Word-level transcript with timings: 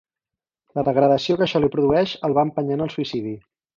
La 0.77 0.83
degradació 0.87 1.37
que 1.41 1.45
això 1.47 1.61
li 1.61 1.71
produeix 1.75 2.15
el 2.29 2.35
va 2.39 2.47
empenyent 2.51 2.87
al 2.87 2.95
suïcidi. 2.95 3.37